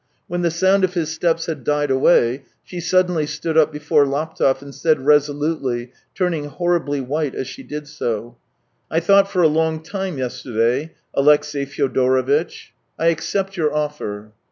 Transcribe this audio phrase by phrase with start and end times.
[0.25, 4.03] When the sound of his steps had died away, she suddenly stood up be fore
[4.07, 8.35] Laptev and said resolutely, turning horribly white as she did so:"
[8.89, 12.73] I thought for a long time yesterday, Alexey Fyodorovitch....
[12.97, 14.31] I accept your offer."